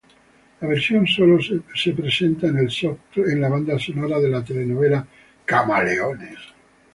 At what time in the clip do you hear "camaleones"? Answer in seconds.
5.45-6.39